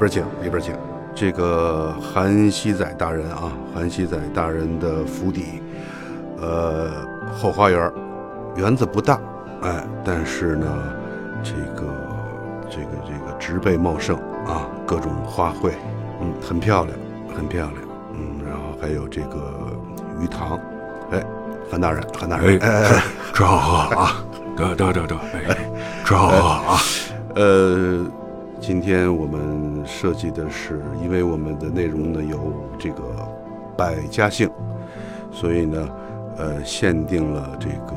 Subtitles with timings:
[0.00, 0.74] 边请，里边请。
[1.14, 5.60] 这个韩熙载大人啊，韩熙载大人的府邸，
[6.40, 6.88] 呃，
[7.36, 7.92] 后花园，
[8.56, 9.20] 园子不大，
[9.60, 10.66] 哎，但是呢，
[11.42, 11.86] 这个
[12.70, 15.72] 这个这个植被茂盛啊，各种花卉，
[16.22, 16.96] 嗯，很漂亮，
[17.36, 17.76] 很漂亮，
[18.14, 19.52] 嗯，然后还有这个
[20.20, 20.58] 鱼塘，
[21.10, 21.22] 哎，
[21.70, 23.02] 韩大人，韩大人，哎哎，
[23.34, 24.24] 吃好喝好啊，
[24.56, 25.16] 得得得得，
[25.48, 25.58] 哎，
[26.04, 26.78] 吃好喝好啊，
[27.36, 28.06] 呃。
[28.60, 33.02] 今天我们设计的是，因为我们的内容呢有这个
[33.74, 34.50] 百家姓，
[35.32, 35.88] 所以呢，
[36.36, 37.96] 呃，限定了这个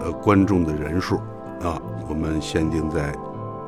[0.00, 1.16] 呃观众的人数
[1.60, 3.14] 啊，我们限定在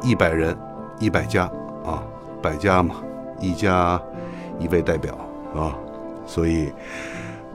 [0.02, 0.56] 一百人，
[0.98, 1.44] 一百家
[1.84, 2.02] 啊，
[2.40, 2.94] 百家嘛，
[3.38, 4.00] 一家
[4.58, 5.14] 一位代表
[5.54, 5.76] 啊，
[6.24, 6.72] 所以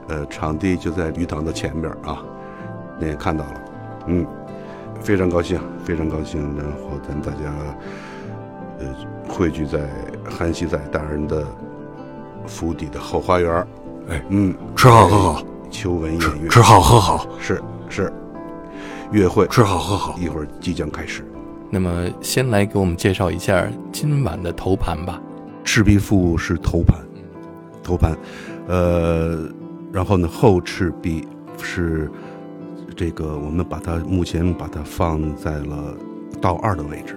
[0.06, 2.22] 呃，场地就在鱼塘的前边啊，
[2.96, 3.60] 你也看到了，
[4.06, 4.24] 嗯，
[5.00, 7.52] 非常高兴，非常高兴，然后咱大家。
[9.28, 9.88] 汇聚在
[10.28, 11.46] 韩熙载大人的
[12.46, 13.66] 府邸的后花园
[14.08, 18.12] 哎，嗯，吃好喝好，秋文宴乐，吃好喝好，是是，
[19.12, 19.46] 乐会。
[19.46, 21.24] 吃好喝好，一会儿即将开始。
[21.70, 25.20] 那么，先来给我们介绍一下今晚的头盘吧。
[25.64, 26.98] 《赤壁赋》是头盘，
[27.82, 28.16] 头盘，
[28.66, 29.48] 呃，
[29.92, 31.26] 然后呢，后《赤壁》
[31.62, 32.10] 是
[32.96, 35.96] 这个，我们把它目前把它放在了
[36.40, 37.16] 道二的位置，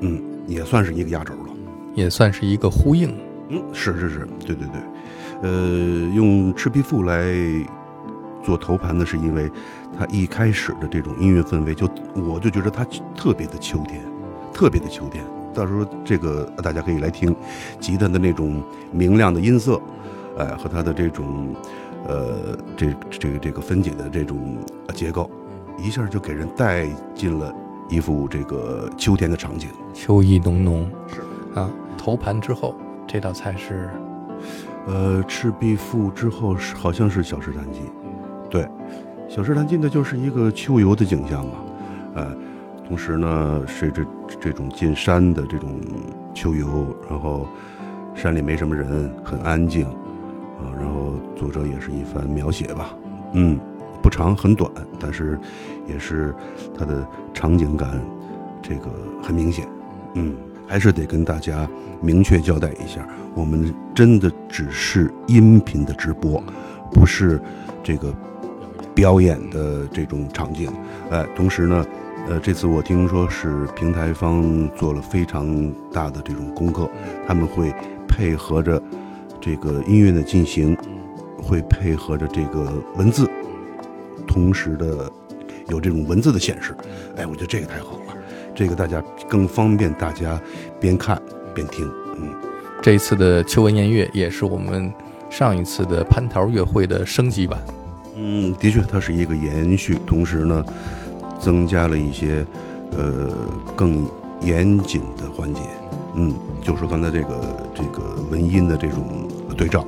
[0.00, 0.33] 嗯。
[0.46, 1.52] 也算是一个压轴了，
[1.94, 3.14] 也算是一个呼应。
[3.48, 4.80] 嗯，是是是，对对对。
[5.42, 5.50] 呃，
[6.14, 7.34] 用《赤壁赋》来
[8.42, 9.50] 做头盘呢，是因为
[9.98, 12.86] 它一开始的这种音乐氛围，就我就觉得它
[13.16, 14.00] 特别的秋天，
[14.52, 15.24] 特别的秋天。
[15.52, 17.34] 到时候这个大家可以来听，
[17.78, 19.80] 吉他的那种明亮的音色，
[20.38, 21.54] 哎，和它的这种
[22.08, 24.56] 呃这这个这个分解的这种
[24.94, 25.30] 结构，
[25.78, 27.54] 一下就给人带进了。
[27.88, 30.90] 一幅这个秋天的场景，秋意浓浓。
[31.06, 31.20] 是
[31.58, 32.74] 啊，头盘之后
[33.06, 33.88] 这道菜是，
[34.86, 37.80] 呃，《赤壁赋》之后是好像是《小石潭记》。
[38.48, 38.62] 对，
[39.28, 41.52] 《小石潭记》呢就是一个秋游的景象嘛，
[42.14, 42.36] 呃，
[42.88, 44.04] 同时呢是这
[44.40, 45.80] 这种进山的这种
[46.34, 47.46] 秋游，然后
[48.14, 52.94] 山里没什么人，很安静啊，然后作者也是一番描写吧，
[53.32, 53.60] 嗯。
[54.04, 54.70] 不长很短，
[55.00, 55.40] 但是
[55.88, 56.34] 也是
[56.78, 57.98] 它的场景感，
[58.60, 58.90] 这个
[59.22, 59.66] 很明显。
[60.12, 61.66] 嗯，还是得跟大家
[62.02, 66.44] 明确交代一下，我们真的只是音频的直播，
[66.92, 67.40] 不是
[67.82, 68.14] 这个
[68.94, 70.70] 表演的这种场景。
[71.10, 71.86] 哎，同时呢，
[72.28, 76.86] 呃，这次我听说是平台方做了非常大的这种功课，
[77.26, 77.72] 他们会
[78.06, 78.80] 配合着
[79.40, 80.76] 这个音乐的进行，
[81.42, 83.26] 会配合着这个文字。
[84.26, 85.10] 同时的
[85.68, 86.74] 有这种文字的显示，
[87.16, 88.14] 哎，我觉得这个太好了，
[88.54, 90.40] 这个大家更方便大家
[90.80, 91.20] 边看
[91.54, 91.90] 边听。
[92.16, 92.28] 嗯，
[92.82, 94.92] 这一次的秋文宴乐也是我们
[95.30, 97.58] 上一次的蟠桃乐会的升级版。
[98.16, 100.64] 嗯，的确，它是一个延续，同时呢，
[101.40, 102.46] 增加了一些
[102.96, 103.32] 呃
[103.74, 104.08] 更
[104.40, 105.60] 严谨的环节。
[106.14, 109.84] 嗯，就说刚才这个这个文音的这种对照，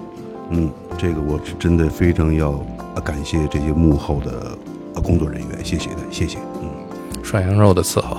[0.51, 2.61] 嗯，这个我是真的非常要。
[3.05, 4.57] 感谢这些幕后的
[5.01, 6.39] 工作人员，谢谢的，谢谢。
[6.63, 8.19] 嗯，涮羊肉的伺候，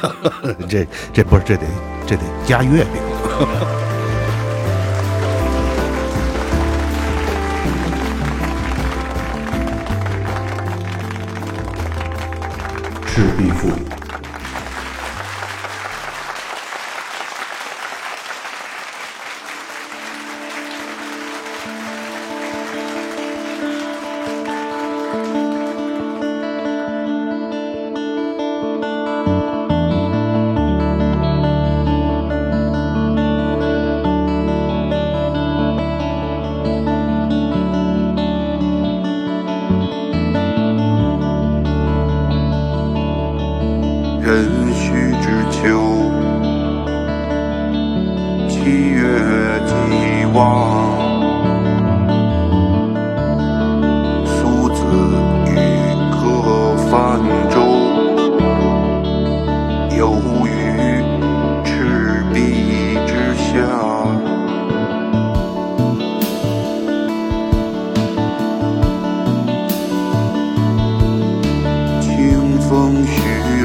[0.68, 1.62] 这这不是这得
[2.06, 3.83] 这得加月饼。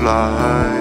[0.09, 0.78] 水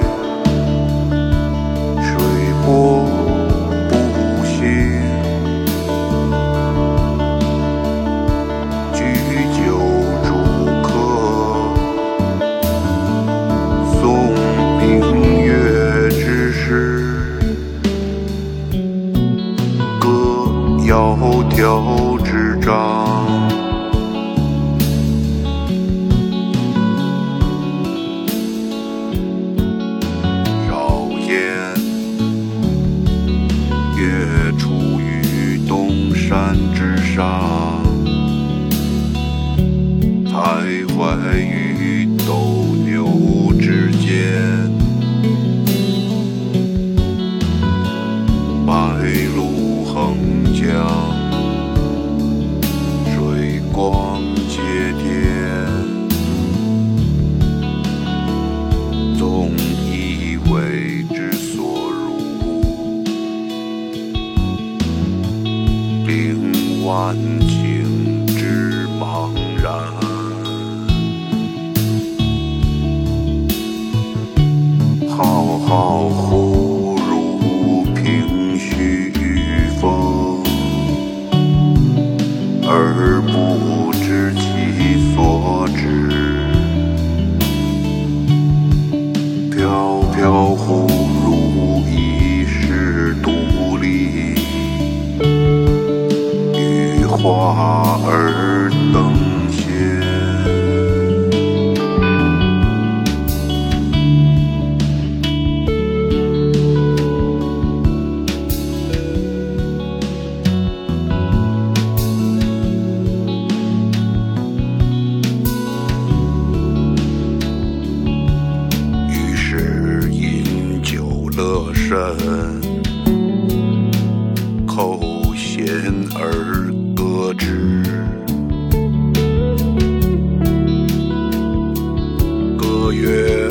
[132.92, 133.48] 月，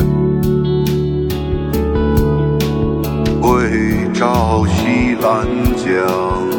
[3.40, 5.46] 桂照西兰
[5.76, 6.57] 江。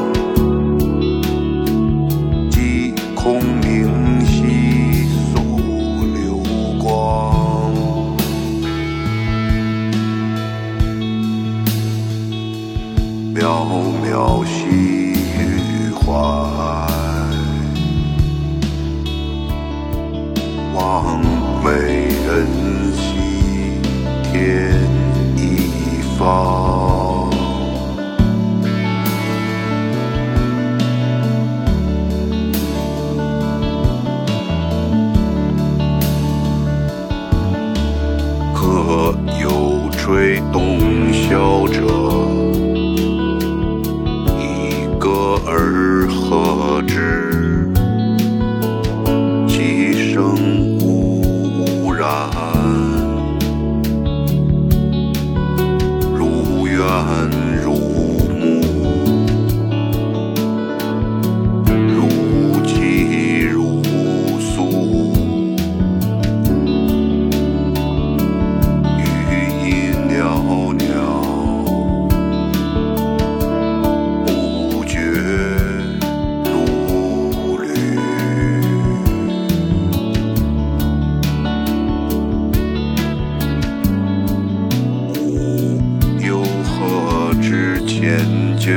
[39.42, 40.80] 有吹洞
[41.12, 42.09] 箫者。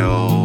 [0.00, 0.41] 안.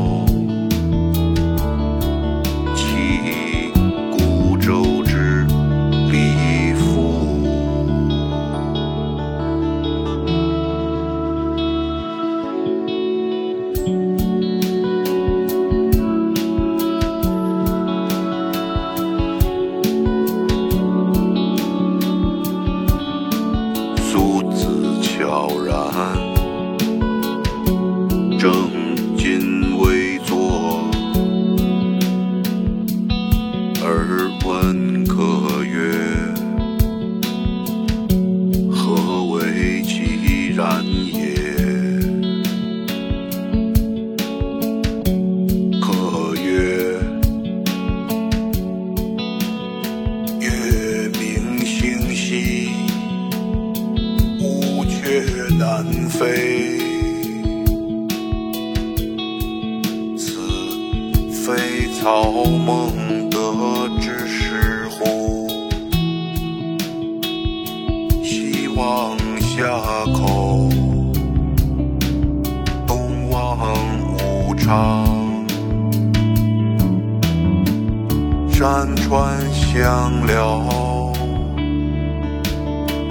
[79.52, 81.14] 香缭，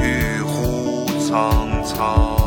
[0.01, 2.46] 玉壶苍苍。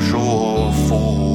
[0.00, 1.25] 说佛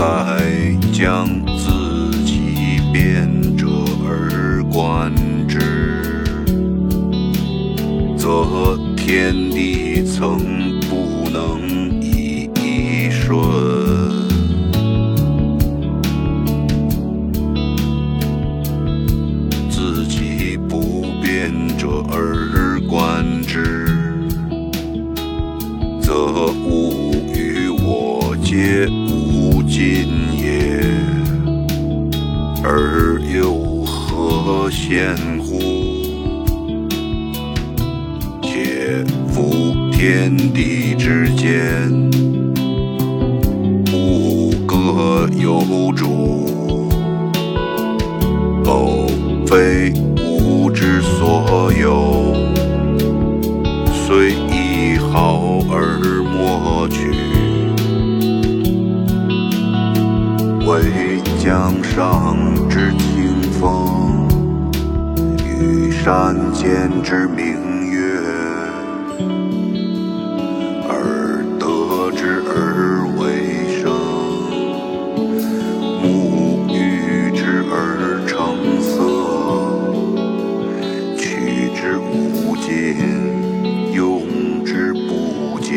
[0.00, 0.08] 再
[0.90, 1.28] 将
[1.58, 3.66] 自己变者
[4.02, 5.12] 而观
[5.46, 6.24] 之，
[8.16, 9.89] 则天地。
[34.70, 35.58] 仙乎？
[38.40, 41.90] 且夫天地之间，
[43.92, 46.88] 物各有主，
[48.64, 49.08] 苟
[49.46, 49.92] 非
[50.24, 52.36] 吾之所有，
[53.92, 57.10] 虽一毫而莫取。
[60.66, 62.39] 为江上。
[66.02, 68.00] 山间之明月，
[70.88, 73.92] 而得之而为声，
[76.02, 77.76] 沐浴之而
[78.26, 78.32] 成
[78.80, 78.96] 色，
[81.18, 82.72] 取之无尽，
[83.92, 84.24] 用
[84.64, 85.68] 之不竭。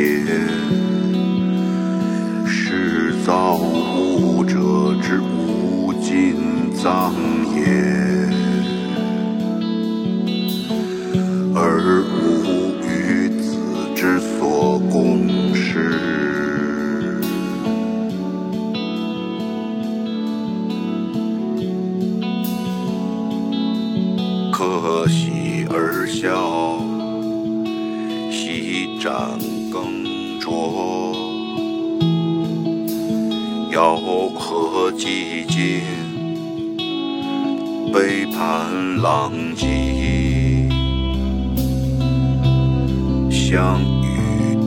[2.48, 4.56] 是造物者
[5.02, 7.14] 之无尽藏。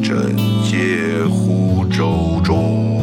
[0.06, 2.95] 与贞洁湖舟中，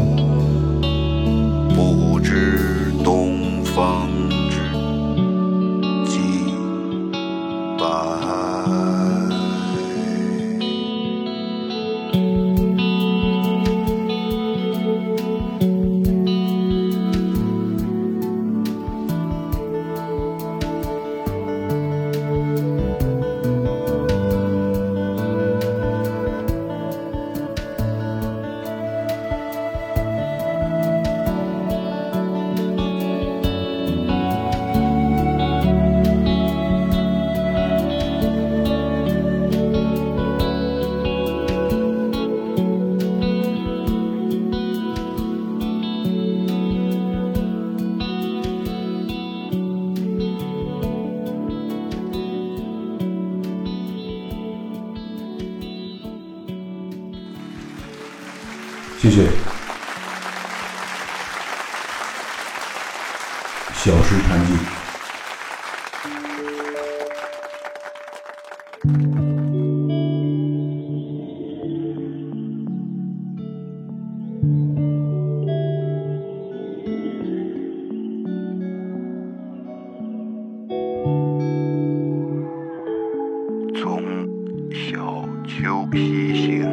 [85.46, 86.68] 秋夕行，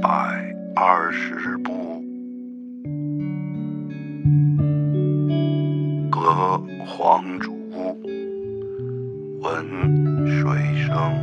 [0.00, 0.08] 百
[0.74, 2.02] 二十步，
[6.10, 6.18] 隔
[6.86, 7.52] 篁竹，
[9.42, 10.42] 闻水
[10.76, 11.21] 声，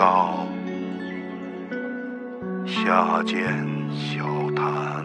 [0.00, 0.46] 到
[2.64, 3.36] 下间
[3.94, 4.24] 小
[4.56, 4.99] 谈。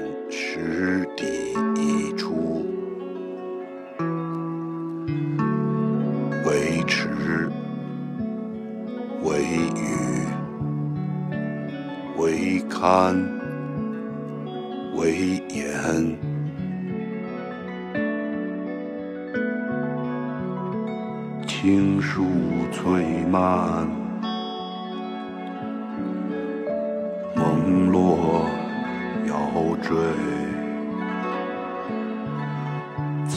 [0.00, 1.26] 卷石底
[1.76, 2.64] 一出，
[6.46, 7.50] 为池，
[9.22, 9.42] 为
[9.76, 9.82] 屿，
[12.16, 13.14] 为堪，
[14.96, 16.16] 为言。
[21.46, 22.24] 青树
[22.72, 23.86] 翠蔓，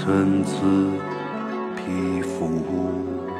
[0.05, 0.51] 参差
[1.77, 3.32] 披拂。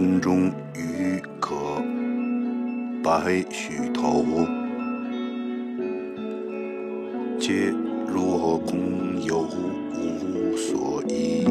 [0.00, 1.56] 潭中鱼可
[3.02, 4.24] 白许头，
[7.36, 7.74] 皆
[8.06, 11.44] 若空有无所依。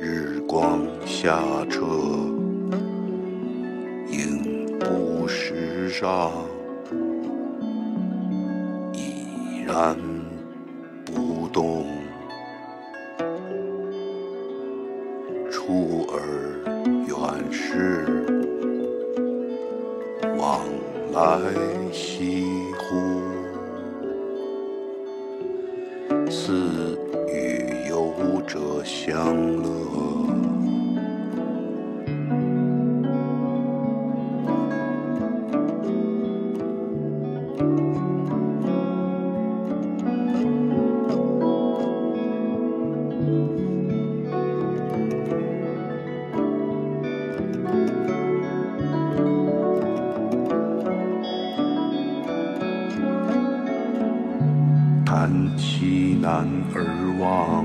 [0.00, 1.86] 日光下澈，
[4.10, 6.32] 影不时上，
[8.92, 9.96] 已然
[21.20, 21.50] I
[21.90, 22.57] hear.
[56.20, 57.64] 南而望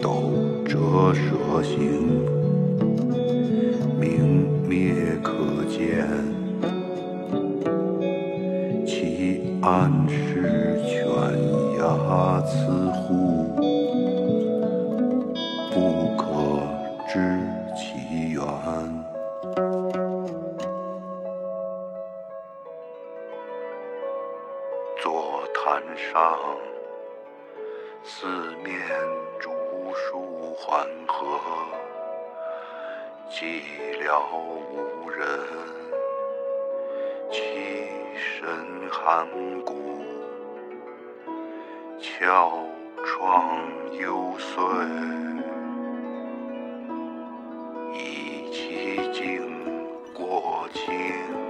[0.00, 0.32] 斗
[0.66, 2.41] 折蛇行
[28.04, 28.26] 四
[28.64, 28.80] 面
[29.38, 29.50] 竹
[29.94, 31.38] 树环合
[33.30, 33.62] 寂
[34.02, 35.82] 寥无人。
[37.30, 37.38] 凄
[38.14, 38.46] 神
[38.90, 39.26] 寒
[39.64, 40.04] 骨
[41.98, 42.52] 悄
[43.04, 44.76] 怆幽邃
[47.94, 49.48] 以其境
[50.12, 51.41] 过清